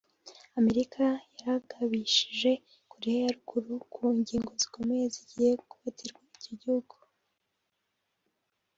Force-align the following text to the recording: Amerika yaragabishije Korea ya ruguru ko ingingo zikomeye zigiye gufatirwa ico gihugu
Amerika 0.59 1.03
yaragabishije 1.35 2.51
Korea 2.91 3.19
ya 3.25 3.31
ruguru 3.37 3.73
ko 3.93 4.01
ingingo 4.17 4.51
zikomeye 4.61 5.03
zigiye 5.15 5.51
gufatirwa 5.71 6.19
ico 6.29 6.43
gihugu 6.61 6.95